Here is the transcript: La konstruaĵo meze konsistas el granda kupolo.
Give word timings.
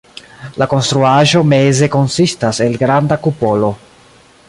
La 0.61 0.67
konstruaĵo 0.71 1.43
meze 1.51 1.91
konsistas 1.99 2.63
el 2.69 2.81
granda 2.85 3.23
kupolo. 3.27 3.75